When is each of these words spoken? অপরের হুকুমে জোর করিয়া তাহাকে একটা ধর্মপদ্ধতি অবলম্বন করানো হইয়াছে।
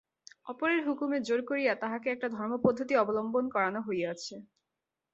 অপরের 0.45 0.81
হুকুমে 0.87 1.17
জোর 1.27 1.41
করিয়া 1.49 1.73
তাহাকে 1.81 2.07
একটা 2.11 2.27
ধর্মপদ্ধতি 2.29 2.93
অবলম্বন 2.97 3.45
করানো 3.53 3.79
হইয়াছে। 3.87 4.35